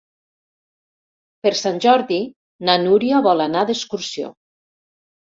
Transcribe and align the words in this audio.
Per 1.43 1.51
Sant 1.59 1.77
Jordi 1.85 2.17
na 2.71 2.79
Núria 2.85 3.21
vol 3.29 3.45
anar 3.47 3.63
d'excursió. 3.73 4.33